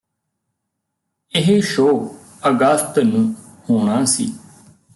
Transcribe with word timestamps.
ਇਹ 1.33 1.61
ਸ਼ੋਅ 1.61 2.07
ਅਗਸਤ 2.47 2.99
ਨੂੰ 2.99 3.23
ਹੋਣਾ 3.69 4.03
ਸੀ 4.05 4.33